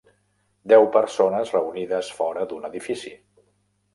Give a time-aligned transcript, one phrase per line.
[0.71, 3.13] Deu persones reunides fora d'un edifici.